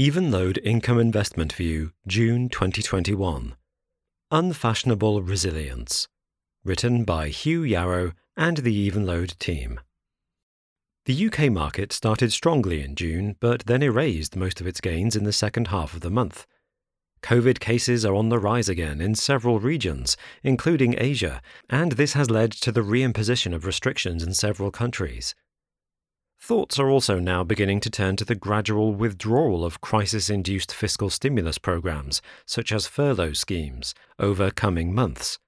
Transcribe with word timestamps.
Evenlode 0.00 0.58
Income 0.64 0.98
Investment 0.98 1.52
View, 1.52 1.92
June 2.06 2.48
2021. 2.48 3.54
Unfashionable 4.30 5.20
Resilience. 5.20 6.08
Written 6.64 7.04
by 7.04 7.28
Hugh 7.28 7.62
Yarrow 7.62 8.12
and 8.34 8.56
the 8.56 8.90
Evenlode 8.90 9.36
team. 9.38 9.78
The 11.04 11.26
UK 11.26 11.52
market 11.52 11.92
started 11.92 12.32
strongly 12.32 12.82
in 12.82 12.94
June, 12.94 13.36
but 13.40 13.66
then 13.66 13.82
erased 13.82 14.36
most 14.36 14.58
of 14.62 14.66
its 14.66 14.80
gains 14.80 15.16
in 15.16 15.24
the 15.24 15.34
second 15.34 15.68
half 15.68 15.92
of 15.92 16.00
the 16.00 16.08
month. 16.08 16.46
COVID 17.22 17.60
cases 17.60 18.02
are 18.02 18.14
on 18.14 18.30
the 18.30 18.38
rise 18.38 18.70
again 18.70 19.02
in 19.02 19.14
several 19.14 19.60
regions, 19.60 20.16
including 20.42 20.94
Asia, 20.96 21.42
and 21.68 21.92
this 21.92 22.14
has 22.14 22.30
led 22.30 22.52
to 22.52 22.72
the 22.72 22.80
reimposition 22.80 23.54
of 23.54 23.66
restrictions 23.66 24.22
in 24.22 24.32
several 24.32 24.70
countries. 24.70 25.34
Thoughts 26.42 26.78
are 26.78 26.88
also 26.88 27.18
now 27.18 27.44
beginning 27.44 27.80
to 27.80 27.90
turn 27.90 28.16
to 28.16 28.24
the 28.24 28.34
gradual 28.34 28.94
withdrawal 28.94 29.64
of 29.64 29.82
crisis 29.82 30.30
induced 30.30 30.74
fiscal 30.74 31.10
stimulus 31.10 31.58
programs, 31.58 32.22
such 32.46 32.72
as 32.72 32.86
furlough 32.86 33.34
schemes, 33.34 33.94
over 34.18 34.50
coming 34.50 34.94
months. 34.94 35.38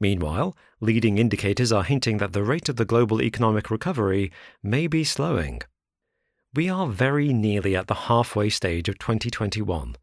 Meanwhile, 0.00 0.56
leading 0.80 1.16
indicators 1.16 1.72
are 1.72 1.84
hinting 1.84 2.18
that 2.18 2.32
the 2.32 2.42
rate 2.42 2.68
of 2.68 2.76
the 2.76 2.84
global 2.84 3.22
economic 3.22 3.70
recovery 3.70 4.32
may 4.62 4.88
be 4.88 5.04
slowing. 5.04 5.62
We 6.54 6.68
are 6.68 6.88
very 6.88 7.32
nearly 7.32 7.76
at 7.76 7.86
the 7.86 7.94
halfway 7.94 8.50
stage 8.50 8.88
of 8.88 8.98
2021. 8.98 9.96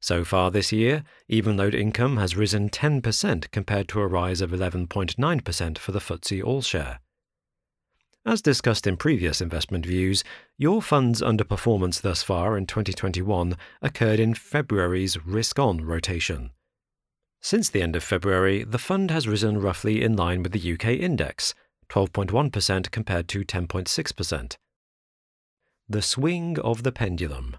So 0.00 0.24
far 0.24 0.50
this 0.50 0.72
year, 0.72 1.04
Evenlode 1.30 1.74
income 1.74 2.16
has 2.16 2.36
risen 2.36 2.70
10% 2.70 3.50
compared 3.50 3.88
to 3.88 4.00
a 4.00 4.06
rise 4.06 4.40
of 4.40 4.50
11.9% 4.50 5.78
for 5.78 5.92
the 5.92 5.98
FTSE 5.98 6.42
All 6.42 6.62
Share. 6.62 7.00
As 8.28 8.42
discussed 8.42 8.86
in 8.86 8.98
previous 8.98 9.40
investment 9.40 9.86
views, 9.86 10.22
your 10.58 10.82
fund's 10.82 11.22
underperformance 11.22 12.02
thus 12.02 12.22
far 12.22 12.58
in 12.58 12.66
2021 12.66 13.56
occurred 13.80 14.20
in 14.20 14.34
February's 14.34 15.16
risk 15.24 15.58
on 15.58 15.78
rotation. 15.78 16.50
Since 17.40 17.70
the 17.70 17.80
end 17.80 17.96
of 17.96 18.04
February, 18.04 18.64
the 18.64 18.76
fund 18.76 19.10
has 19.10 19.26
risen 19.26 19.62
roughly 19.62 20.02
in 20.02 20.14
line 20.14 20.42
with 20.42 20.52
the 20.52 20.72
UK 20.74 20.88
index, 20.88 21.54
12.1% 21.88 22.90
compared 22.90 23.28
to 23.28 23.44
10.6%. 23.44 24.56
The 25.88 26.02
swing 26.02 26.58
of 26.58 26.82
the 26.82 26.92
pendulum. 26.92 27.56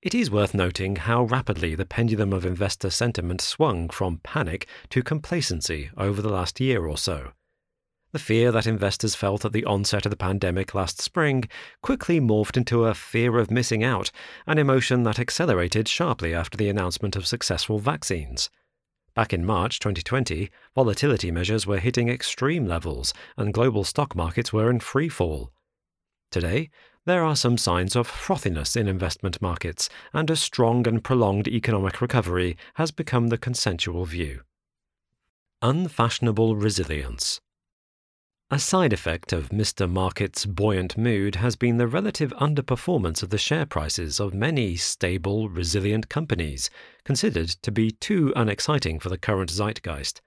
It 0.00 0.14
is 0.14 0.30
worth 0.30 0.54
noting 0.54 0.94
how 0.94 1.24
rapidly 1.24 1.74
the 1.74 1.84
pendulum 1.84 2.32
of 2.32 2.46
investor 2.46 2.88
sentiment 2.88 3.40
swung 3.40 3.88
from 3.88 4.20
panic 4.22 4.68
to 4.90 5.02
complacency 5.02 5.90
over 5.96 6.22
the 6.22 6.30
last 6.30 6.60
year 6.60 6.86
or 6.86 6.96
so. 6.96 7.32
The 8.12 8.18
fear 8.18 8.50
that 8.50 8.66
investors 8.66 9.14
felt 9.14 9.44
at 9.44 9.52
the 9.52 9.64
onset 9.64 10.04
of 10.04 10.10
the 10.10 10.16
pandemic 10.16 10.74
last 10.74 11.00
spring 11.00 11.44
quickly 11.80 12.20
morphed 12.20 12.56
into 12.56 12.84
a 12.84 12.94
fear 12.94 13.38
of 13.38 13.52
missing 13.52 13.84
out, 13.84 14.10
an 14.48 14.58
emotion 14.58 15.04
that 15.04 15.20
accelerated 15.20 15.86
sharply 15.86 16.34
after 16.34 16.56
the 16.56 16.68
announcement 16.68 17.14
of 17.14 17.26
successful 17.26 17.78
vaccines. 17.78 18.50
Back 19.14 19.32
in 19.32 19.44
March 19.44 19.78
2020, 19.78 20.50
volatility 20.74 21.30
measures 21.30 21.68
were 21.68 21.78
hitting 21.78 22.08
extreme 22.08 22.66
levels 22.66 23.14
and 23.36 23.54
global 23.54 23.84
stock 23.84 24.16
markets 24.16 24.52
were 24.52 24.70
in 24.70 24.80
free 24.80 25.08
fall. 25.08 25.52
Today, 26.32 26.70
there 27.06 27.24
are 27.24 27.36
some 27.36 27.58
signs 27.58 27.94
of 27.94 28.08
frothiness 28.08 28.76
in 28.76 28.88
investment 28.88 29.40
markets, 29.40 29.88
and 30.12 30.28
a 30.30 30.36
strong 30.36 30.86
and 30.86 31.02
prolonged 31.02 31.48
economic 31.48 32.00
recovery 32.00 32.56
has 32.74 32.90
become 32.90 33.28
the 33.28 33.38
consensual 33.38 34.04
view. 34.04 34.42
Unfashionable 35.62 36.56
resilience. 36.56 37.40
A 38.52 38.58
side 38.58 38.92
effect 38.92 39.32
of 39.32 39.50
Mr. 39.50 39.88
Market's 39.88 40.44
buoyant 40.44 40.98
mood 40.98 41.36
has 41.36 41.54
been 41.54 41.76
the 41.76 41.86
relative 41.86 42.32
underperformance 42.32 43.22
of 43.22 43.30
the 43.30 43.38
share 43.38 43.64
prices 43.64 44.18
of 44.18 44.34
many 44.34 44.74
stable, 44.74 45.48
resilient 45.48 46.08
companies, 46.08 46.68
considered 47.04 47.50
to 47.62 47.70
be 47.70 47.92
too 47.92 48.32
unexciting 48.34 48.98
for 48.98 49.08
the 49.08 49.18
current 49.18 49.50
zeitgeist. 49.50 50.20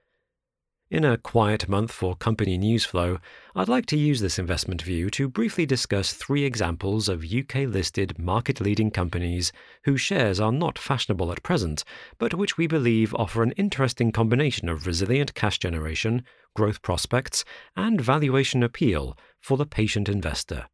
In 0.91 1.05
a 1.05 1.17
quiet 1.17 1.67
month 1.67 1.91
for 1.91 2.15
company 2.15 2.55
news 2.55 2.85
flow, 2.85 3.17
I'd 3.55 3.67
like 3.67 3.87
to 3.87 3.97
use 3.97 4.21
this 4.21 4.37
investment 4.37 4.81
view 4.81 5.09
to 5.11 5.27
briefly 5.27 5.65
discuss 5.65 6.13
three 6.13 6.43
examples 6.43 7.09
of 7.09 7.23
UK 7.23 7.67
listed 7.67 8.19
market 8.19 8.61
leading 8.61 8.91
companies 8.91 9.51
whose 9.85 10.01
shares 10.01 10.39
are 10.39 10.51
not 10.51 10.77
fashionable 10.77 11.31
at 11.31 11.41
present, 11.41 11.83
but 12.19 12.35
which 12.35 12.57
we 12.57 12.67
believe 12.67 13.15
offer 13.15 13.41
an 13.41 13.53
interesting 13.53 14.11
combination 14.11 14.69
of 14.69 14.85
resilient 14.85 15.33
cash 15.33 15.57
generation, 15.57 16.23
growth 16.55 16.81
prospects, 16.83 17.43
and 17.75 17.99
valuation 17.99 18.61
appeal 18.61 19.17
for 19.41 19.57
the 19.57 19.65
patient 19.65 20.07
investor. 20.07 20.67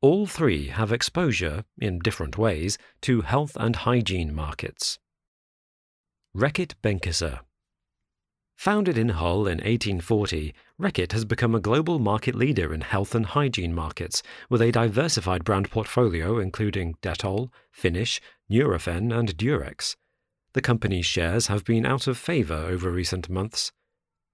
All 0.00 0.26
three 0.26 0.68
have 0.68 0.90
exposure, 0.90 1.64
in 1.78 2.00
different 2.00 2.36
ways, 2.36 2.78
to 3.02 3.20
health 3.20 3.56
and 3.60 3.76
hygiene 3.76 4.34
markets. 4.34 4.98
Reckitt 6.36 6.74
Benckiser 6.82 7.40
Founded 8.56 8.96
in 8.96 9.08
Hull 9.08 9.46
in 9.46 9.58
1840, 9.58 10.54
Reckitt 10.78 11.12
has 11.12 11.24
become 11.24 11.54
a 11.54 11.60
global 11.60 11.98
market 11.98 12.34
leader 12.34 12.72
in 12.72 12.80
health 12.80 13.14
and 13.14 13.26
hygiene 13.26 13.74
markets, 13.74 14.22
with 14.48 14.62
a 14.62 14.70
diversified 14.70 15.42
brand 15.42 15.70
portfolio 15.70 16.38
including 16.38 16.94
Dettol, 17.02 17.48
Finish, 17.72 18.20
Nurofen, 18.50 19.12
and 19.12 19.36
Durex. 19.36 19.96
The 20.54 20.60
company's 20.60 21.06
shares 21.06 21.46
have 21.46 21.64
been 21.64 21.86
out 21.86 22.06
of 22.06 22.18
favour 22.18 22.54
over 22.54 22.90
recent 22.90 23.28
months. 23.28 23.72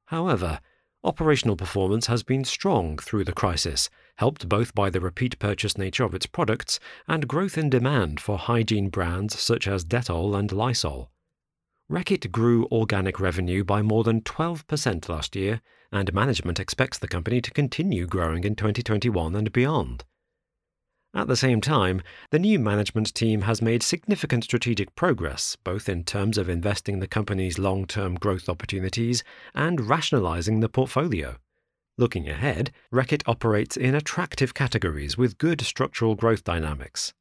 However, 0.06 0.60
operational 1.04 1.56
performance 1.56 2.06
has 2.06 2.22
been 2.22 2.44
strong 2.44 2.98
through 2.98 3.24
the 3.24 3.32
crisis, 3.32 3.88
helped 4.16 4.48
both 4.48 4.74
by 4.74 4.90
the 4.90 5.00
repeat 5.00 5.38
purchase 5.38 5.78
nature 5.78 6.04
of 6.04 6.14
its 6.14 6.26
products 6.26 6.80
and 7.06 7.28
growth 7.28 7.56
in 7.56 7.70
demand 7.70 8.20
for 8.20 8.36
hygiene 8.36 8.88
brands 8.88 9.38
such 9.38 9.68
as 9.68 9.84
Dettol 9.84 10.36
and 10.36 10.50
Lysol. 10.50 11.10
Reckitt 11.90 12.30
grew 12.30 12.66
organic 12.70 13.18
revenue 13.18 13.64
by 13.64 13.80
more 13.80 14.04
than 14.04 14.20
12% 14.20 15.08
last 15.08 15.34
year, 15.34 15.62
and 15.90 16.12
management 16.12 16.60
expects 16.60 16.98
the 16.98 17.08
company 17.08 17.40
to 17.40 17.50
continue 17.50 18.06
growing 18.06 18.44
in 18.44 18.54
2021 18.54 19.34
and 19.34 19.50
beyond. 19.52 20.04
At 21.14 21.28
the 21.28 21.36
same 21.36 21.62
time, 21.62 22.02
the 22.30 22.38
new 22.38 22.58
management 22.58 23.14
team 23.14 23.40
has 23.42 23.62
made 23.62 23.82
significant 23.82 24.44
strategic 24.44 24.94
progress, 24.96 25.56
both 25.56 25.88
in 25.88 26.04
terms 26.04 26.36
of 26.36 26.50
investing 26.50 26.98
the 27.00 27.06
company's 27.06 27.58
long 27.58 27.86
term 27.86 28.16
growth 28.16 28.50
opportunities 28.50 29.24
and 29.54 29.88
rationalizing 29.88 30.60
the 30.60 30.68
portfolio. 30.68 31.36
Looking 31.96 32.28
ahead, 32.28 32.70
Reckitt 32.92 33.22
operates 33.26 33.78
in 33.78 33.94
attractive 33.94 34.52
categories 34.52 35.16
with 35.16 35.38
good 35.38 35.62
structural 35.62 36.14
growth 36.14 36.44
dynamics, 36.44 37.14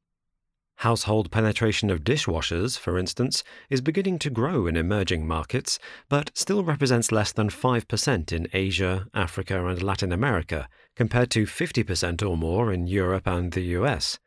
Household 0.81 1.31
penetration 1.31 1.89
of 1.89 2.03
dishwashers, 2.03 2.77
for 2.77 2.99
instance, 2.99 3.43
is 3.67 3.81
beginning 3.81 4.19
to 4.19 4.29
grow 4.29 4.67
in 4.67 4.77
emerging 4.77 5.27
markets, 5.27 5.79
but 6.07 6.29
still 6.35 6.63
represents 6.63 7.11
less 7.11 7.31
than 7.31 7.49
5% 7.49 8.31
in 8.31 8.47
Asia, 8.53 9.07
Africa, 9.11 9.65
and 9.65 9.81
Latin 9.81 10.11
America, 10.11 10.69
compared 10.95 11.31
to 11.31 11.45
50% 11.47 12.27
or 12.27 12.37
more 12.37 12.71
in 12.71 12.85
Europe 12.85 13.25
and 13.25 13.53
the 13.53 13.61
US. 13.61 14.19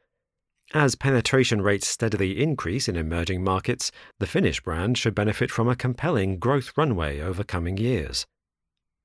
As 0.75 0.97
penetration 0.97 1.63
rates 1.63 1.87
steadily 1.87 2.43
increase 2.43 2.89
in 2.89 2.97
emerging 2.97 3.45
markets, 3.45 3.93
the 4.19 4.27
Finish 4.27 4.61
brand 4.61 4.99
should 4.99 5.15
benefit 5.15 5.53
from 5.53 5.69
a 5.69 5.77
compelling 5.77 6.41
growth 6.41 6.73
runway 6.77 7.21
over 7.21 7.45
coming 7.45 7.77
years. 7.77 8.27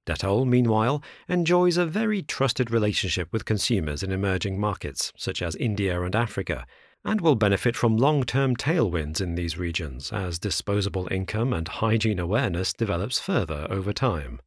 Dettol, 0.07 0.47
meanwhile, 0.47 1.03
enjoys 1.27 1.77
a 1.77 1.85
very 1.85 2.23
trusted 2.23 2.71
relationship 2.71 3.31
with 3.31 3.45
consumers 3.45 4.01
in 4.01 4.11
emerging 4.11 4.59
markets, 4.59 5.13
such 5.15 5.43
as 5.43 5.55
India 5.55 6.01
and 6.01 6.15
Africa, 6.15 6.65
and 7.05 7.21
will 7.21 7.35
benefit 7.35 7.75
from 7.75 7.95
long 7.95 8.23
term 8.23 8.55
tailwinds 8.55 9.21
in 9.21 9.35
these 9.35 9.57
regions 9.57 10.11
as 10.11 10.39
disposable 10.39 11.07
income 11.11 11.53
and 11.53 11.67
hygiene 11.67 12.19
awareness 12.19 12.73
develops 12.73 13.19
further 13.19 13.67
over 13.69 13.93
time. 13.93 14.41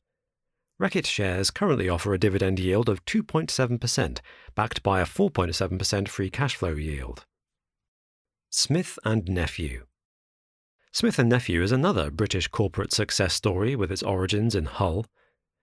Reckitt 0.80 1.06
shares 1.06 1.50
currently 1.50 1.88
offer 1.88 2.12
a 2.12 2.18
dividend 2.18 2.58
yield 2.58 2.88
of 2.88 3.04
2.7%, 3.04 4.18
backed 4.54 4.82
by 4.82 5.00
a 5.00 5.06
4.7% 5.06 6.08
free 6.08 6.30
cash 6.30 6.56
flow 6.56 6.74
yield. 6.74 7.24
Smith 8.50 8.98
and 9.04 9.28
Nephew 9.28 9.86
Smith 10.92 11.18
and 11.18 11.28
Nephew 11.28 11.62
is 11.62 11.70
another 11.70 12.10
British 12.10 12.48
corporate 12.48 12.92
success 12.92 13.34
story 13.34 13.76
with 13.76 13.92
its 13.92 14.02
origins 14.02 14.54
in 14.54 14.64
Hull. 14.64 15.06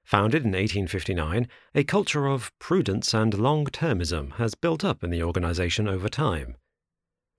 Founded 0.04 0.44
in 0.44 0.52
1859, 0.52 1.48
a 1.74 1.84
culture 1.84 2.28
of 2.28 2.52
prudence 2.60 3.14
and 3.14 3.34
long 3.34 3.66
termism 3.66 4.34
has 4.34 4.54
built 4.54 4.86
up 4.86 5.04
in 5.04 5.10
the 5.10 5.24
organisation 5.24 5.88
over 5.88 6.08
time. 6.08 6.56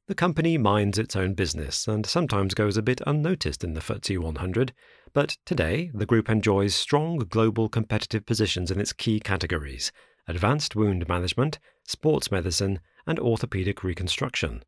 The 0.09 0.15
company 0.15 0.57
minds 0.57 0.99
its 0.99 1.17
own 1.17 1.35
business 1.35 1.89
and 1.89 2.07
sometimes 2.07 2.55
goes 2.55 2.77
a 2.77 2.83
bit 2.83 3.01
unnoticed 3.09 3.65
in 3.65 3.75
the 3.75 3.81
FTSE 3.81 4.17
100, 4.19 4.73
but 5.13 5.37
today 5.45 5.91
the 5.93 6.07
group 6.07 6.31
enjoys 6.31 6.77
strong 6.77 7.19
global 7.19 7.69
competitive 7.69 8.25
positions 8.25 8.71
in 8.71 8.81
its 8.81 8.93
key 8.93 9.19
categories 9.19 9.91
advanced 10.29 10.77
wound 10.77 11.09
management, 11.09 11.59
sports 11.85 12.31
medicine, 12.31 12.79
and 13.05 13.19
orthopedic 13.19 13.83
reconstruction. 13.83 14.63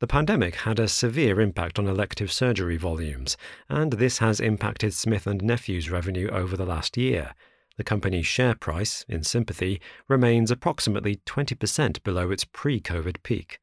The 0.00 0.08
pandemic 0.08 0.56
had 0.56 0.80
a 0.80 0.88
severe 0.88 1.40
impact 1.40 1.78
on 1.78 1.86
elective 1.86 2.32
surgery 2.32 2.76
volumes, 2.76 3.36
and 3.68 3.92
this 3.92 4.18
has 4.18 4.40
impacted 4.40 4.94
Smith 4.94 5.28
and 5.28 5.42
Nephew's 5.42 5.90
revenue 5.90 6.28
over 6.30 6.56
the 6.56 6.66
last 6.66 6.96
year. 6.96 7.34
The 7.76 7.84
company's 7.84 8.26
share 8.26 8.56
price, 8.56 9.04
in 9.08 9.22
sympathy, 9.22 9.80
remains 10.08 10.50
approximately 10.50 11.20
20% 11.24 12.02
below 12.02 12.32
its 12.32 12.44
pre 12.44 12.80
COVID 12.80 13.22
peak. 13.22 13.60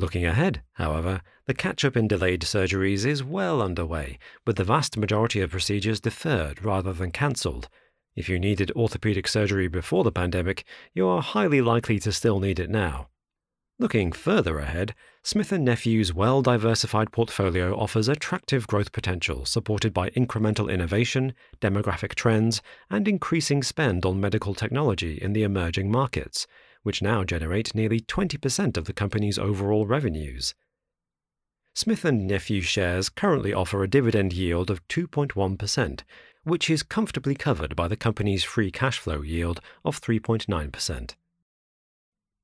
Looking 0.00 0.24
ahead, 0.24 0.62
however, 0.72 1.20
the 1.44 1.52
catch 1.52 1.84
up 1.84 1.94
in 1.94 2.08
delayed 2.08 2.40
surgeries 2.40 3.04
is 3.04 3.22
well 3.22 3.60
underway, 3.60 4.18
with 4.46 4.56
the 4.56 4.64
vast 4.64 4.96
majority 4.96 5.42
of 5.42 5.50
procedures 5.50 6.00
deferred 6.00 6.64
rather 6.64 6.94
than 6.94 7.10
cancelled. 7.10 7.68
If 8.16 8.26
you 8.26 8.38
needed 8.38 8.72
orthopedic 8.74 9.28
surgery 9.28 9.68
before 9.68 10.02
the 10.02 10.10
pandemic, 10.10 10.64
you 10.94 11.06
are 11.06 11.20
highly 11.20 11.60
likely 11.60 11.98
to 11.98 12.12
still 12.12 12.40
need 12.40 12.58
it 12.58 12.70
now. 12.70 13.08
Looking 13.78 14.10
further 14.12 14.58
ahead, 14.58 14.94
Smith 15.22 15.52
& 15.52 15.58
Nephew's 15.58 16.14
well-diversified 16.14 17.12
portfolio 17.12 17.78
offers 17.78 18.08
attractive 18.08 18.66
growth 18.66 18.92
potential 18.92 19.44
supported 19.44 19.92
by 19.92 20.08
incremental 20.10 20.72
innovation, 20.72 21.34
demographic 21.60 22.14
trends, 22.14 22.62
and 22.88 23.06
increasing 23.06 23.62
spend 23.62 24.06
on 24.06 24.18
medical 24.18 24.54
technology 24.54 25.18
in 25.20 25.34
the 25.34 25.42
emerging 25.42 25.90
markets, 25.90 26.46
which 26.82 27.02
now 27.02 27.24
generate 27.24 27.74
nearly 27.74 28.00
20% 28.00 28.76
of 28.76 28.84
the 28.84 28.92
company's 28.92 29.38
overall 29.38 29.86
revenues. 29.86 30.54
Smith 31.74 32.04
& 32.04 32.12
Nephew 32.12 32.60
shares 32.60 33.08
currently 33.08 33.52
offer 33.52 33.82
a 33.82 33.88
dividend 33.88 34.32
yield 34.32 34.70
of 34.70 34.86
2.1%, 34.88 36.00
which 36.44 36.68
is 36.68 36.82
comfortably 36.82 37.34
covered 37.34 37.76
by 37.76 37.86
the 37.86 37.96
company's 37.96 38.44
free 38.44 38.70
cash 38.70 38.98
flow 38.98 39.22
yield 39.22 39.60
of 39.84 40.00
3.9%. 40.00 41.14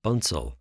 Bunzl 0.05 0.53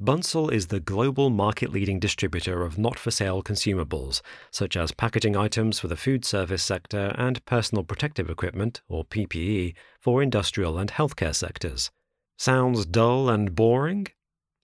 Bunzl 0.00 0.52
is 0.52 0.68
the 0.68 0.78
global 0.78 1.28
market 1.28 1.72
leading 1.72 1.98
distributor 1.98 2.62
of 2.62 2.78
not 2.78 3.00
for 3.00 3.10
sale 3.10 3.42
consumables, 3.42 4.22
such 4.52 4.76
as 4.76 4.92
packaging 4.92 5.36
items 5.36 5.80
for 5.80 5.88
the 5.88 5.96
food 5.96 6.24
service 6.24 6.62
sector 6.62 7.12
and 7.18 7.44
personal 7.46 7.82
protective 7.82 8.30
equipment, 8.30 8.80
or 8.88 9.04
PPE, 9.04 9.74
for 9.98 10.22
industrial 10.22 10.78
and 10.78 10.92
healthcare 10.92 11.34
sectors. 11.34 11.90
Sounds 12.38 12.86
dull 12.86 13.28
and 13.28 13.56
boring? 13.56 14.06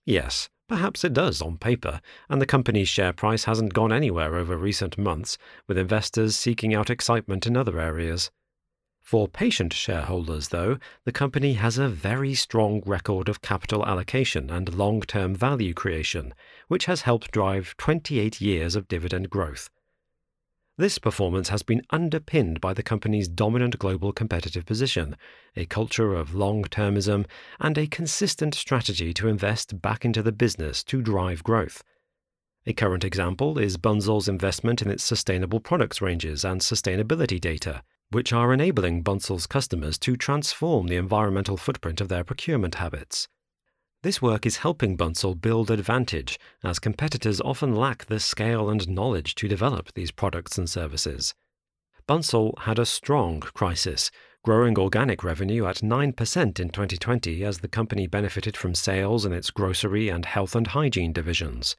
Yes, 0.06 0.48
perhaps 0.68 1.02
it 1.02 1.12
does 1.12 1.42
on 1.42 1.58
paper, 1.58 2.00
and 2.28 2.40
the 2.40 2.46
company's 2.46 2.88
share 2.88 3.12
price 3.12 3.44
hasn't 3.44 3.74
gone 3.74 3.92
anywhere 3.92 4.36
over 4.36 4.56
recent 4.56 4.96
months, 4.96 5.36
with 5.66 5.76
investors 5.76 6.36
seeking 6.36 6.72
out 6.72 6.88
excitement 6.88 7.48
in 7.48 7.56
other 7.56 7.80
areas. 7.80 8.30
For 9.00 9.26
patient 9.26 9.72
shareholders, 9.72 10.50
though, 10.50 10.78
the 11.04 11.10
company 11.10 11.54
has 11.54 11.76
a 11.76 11.88
very 11.88 12.32
strong 12.34 12.80
record 12.86 13.28
of 13.28 13.42
capital 13.42 13.84
allocation 13.84 14.50
and 14.50 14.72
long 14.72 15.00
term 15.00 15.34
value 15.34 15.74
creation, 15.74 16.32
which 16.68 16.84
has 16.84 17.02
helped 17.02 17.32
drive 17.32 17.76
28 17.76 18.40
years 18.40 18.76
of 18.76 18.86
dividend 18.86 19.30
growth. 19.30 19.68
This 20.76 20.98
performance 20.98 21.48
has 21.50 21.62
been 21.62 21.82
underpinned 21.90 22.60
by 22.60 22.74
the 22.74 22.82
company's 22.82 23.28
dominant 23.28 23.78
global 23.78 24.12
competitive 24.12 24.66
position, 24.66 25.16
a 25.56 25.66
culture 25.66 26.14
of 26.14 26.34
long 26.34 26.64
termism, 26.64 27.26
and 27.60 27.78
a 27.78 27.86
consistent 27.86 28.54
strategy 28.54 29.14
to 29.14 29.28
invest 29.28 29.80
back 29.80 30.04
into 30.04 30.22
the 30.22 30.32
business 30.32 30.82
to 30.84 31.00
drive 31.00 31.44
growth. 31.44 31.82
A 32.66 32.72
current 32.72 33.04
example 33.04 33.58
is 33.58 33.76
Bunzl's 33.76 34.28
investment 34.28 34.82
in 34.82 34.90
its 34.90 35.04
sustainable 35.04 35.60
products 35.60 36.00
ranges 36.00 36.44
and 36.44 36.60
sustainability 36.60 37.40
data 37.40 37.82
which 38.10 38.32
are 38.32 38.52
enabling 38.52 39.02
Bunzl's 39.02 39.46
customers 39.46 39.98
to 39.98 40.16
transform 40.16 40.86
the 40.86 40.96
environmental 40.96 41.56
footprint 41.56 42.00
of 42.00 42.08
their 42.08 42.22
procurement 42.22 42.76
habits. 42.76 43.26
This 44.04 44.20
work 44.20 44.44
is 44.44 44.58
helping 44.58 44.98
Bunzl 44.98 45.40
build 45.40 45.70
advantage, 45.70 46.38
as 46.62 46.78
competitors 46.78 47.40
often 47.40 47.74
lack 47.74 48.04
the 48.04 48.20
scale 48.20 48.68
and 48.68 48.86
knowledge 48.86 49.34
to 49.36 49.48
develop 49.48 49.94
these 49.94 50.10
products 50.10 50.58
and 50.58 50.68
services. 50.68 51.32
Bunzl 52.06 52.52
had 52.58 52.78
a 52.78 52.84
strong 52.84 53.40
crisis, 53.40 54.10
growing 54.42 54.78
organic 54.78 55.24
revenue 55.24 55.64
at 55.64 55.76
9% 55.76 56.60
in 56.60 56.68
2020 56.68 57.44
as 57.44 57.60
the 57.60 57.66
company 57.66 58.06
benefited 58.06 58.58
from 58.58 58.74
sales 58.74 59.24
in 59.24 59.32
its 59.32 59.50
grocery 59.50 60.10
and 60.10 60.26
health 60.26 60.54
and 60.54 60.66
hygiene 60.66 61.14
divisions. 61.14 61.74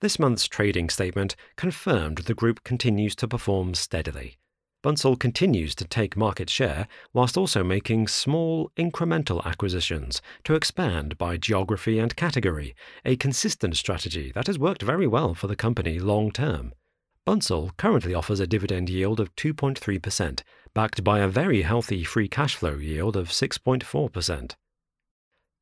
This 0.00 0.18
month's 0.18 0.48
trading 0.48 0.90
statement 0.90 1.36
confirmed 1.54 2.18
the 2.18 2.34
group 2.34 2.64
continues 2.64 3.14
to 3.14 3.28
perform 3.28 3.76
steadily. 3.76 4.38
Bunzl 4.82 5.16
continues 5.16 5.76
to 5.76 5.84
take 5.84 6.16
market 6.16 6.50
share 6.50 6.88
whilst 7.12 7.36
also 7.36 7.62
making 7.62 8.08
small, 8.08 8.68
incremental 8.76 9.44
acquisitions 9.44 10.20
to 10.42 10.54
expand 10.54 11.16
by 11.16 11.36
geography 11.36 12.00
and 12.00 12.16
category, 12.16 12.74
a 13.04 13.14
consistent 13.14 13.76
strategy 13.76 14.32
that 14.34 14.48
has 14.48 14.58
worked 14.58 14.82
very 14.82 15.06
well 15.06 15.34
for 15.34 15.46
the 15.46 15.54
company 15.54 16.00
long 16.00 16.32
term. 16.32 16.74
Bunzl 17.24 17.76
currently 17.76 18.12
offers 18.12 18.40
a 18.40 18.46
dividend 18.48 18.90
yield 18.90 19.20
of 19.20 19.32
2.3%, 19.36 20.40
backed 20.74 21.04
by 21.04 21.20
a 21.20 21.28
very 21.28 21.62
healthy 21.62 22.02
free 22.02 22.26
cash 22.26 22.56
flow 22.56 22.74
yield 22.74 23.16
of 23.16 23.28
6.4%. 23.28 24.56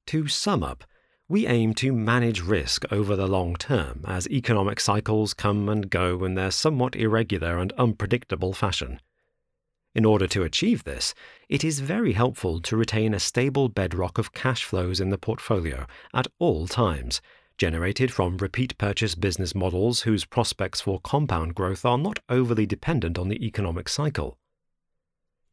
To 0.06 0.28
sum 0.28 0.62
up, 0.62 0.84
we 1.28 1.46
aim 1.46 1.74
to 1.74 1.92
manage 1.92 2.40
risk 2.40 2.90
over 2.90 3.14
the 3.14 3.28
long 3.28 3.54
term 3.56 4.02
as 4.08 4.26
economic 4.30 4.80
cycles 4.80 5.34
come 5.34 5.68
and 5.68 5.90
go 5.90 6.24
in 6.24 6.36
their 6.36 6.50
somewhat 6.50 6.96
irregular 6.96 7.58
and 7.58 7.72
unpredictable 7.72 8.54
fashion. 8.54 8.98
In 9.94 10.04
order 10.04 10.28
to 10.28 10.44
achieve 10.44 10.84
this, 10.84 11.14
it 11.48 11.64
is 11.64 11.80
very 11.80 12.12
helpful 12.12 12.60
to 12.60 12.76
retain 12.76 13.12
a 13.12 13.20
stable 13.20 13.68
bedrock 13.68 14.18
of 14.18 14.32
cash 14.32 14.64
flows 14.64 15.00
in 15.00 15.10
the 15.10 15.18
portfolio 15.18 15.86
at 16.14 16.28
all 16.38 16.68
times, 16.68 17.20
generated 17.58 18.12
from 18.12 18.36
repeat 18.36 18.78
purchase 18.78 19.16
business 19.16 19.54
models 19.54 20.02
whose 20.02 20.24
prospects 20.24 20.80
for 20.80 21.00
compound 21.00 21.56
growth 21.56 21.84
are 21.84 21.98
not 21.98 22.20
overly 22.28 22.66
dependent 22.66 23.18
on 23.18 23.28
the 23.28 23.44
economic 23.44 23.88
cycle. 23.88 24.38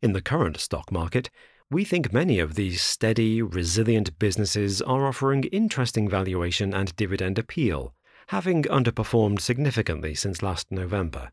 In 0.03 0.13
the 0.13 0.21
current 0.21 0.59
stock 0.59 0.91
market, 0.91 1.31
we 1.71 1.83
think 1.83 2.13
many 2.13 2.39
of 2.39 2.53
these 2.53 2.81
steady, 2.81 3.41
resilient 3.41 4.19
businesses 4.19 4.81
are 4.83 5.07
offering 5.07 5.45
interesting 5.45 6.07
valuation 6.07 6.73
and 6.73 6.95
dividend 6.95 7.39
appeal, 7.39 7.93
having 8.27 8.63
underperformed 8.63 9.41
significantly 9.41 10.13
since 10.13 10.43
last 10.43 10.71
November. 10.71 11.31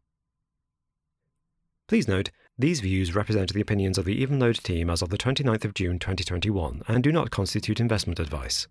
Please 1.86 2.08
note, 2.08 2.30
these 2.56 2.78
views 2.78 3.16
represent 3.16 3.52
the 3.52 3.60
opinions 3.60 3.98
of 3.98 4.04
the 4.04 4.24
Evenlode 4.24 4.62
team 4.62 4.88
as 4.88 5.02
of 5.02 5.08
the 5.08 5.18
29th 5.18 5.64
of 5.64 5.74
June 5.74 5.98
2021 5.98 6.82
and 6.86 7.02
do 7.02 7.10
not 7.10 7.32
constitute 7.32 7.80
investment 7.80 8.20
advice. 8.20 8.68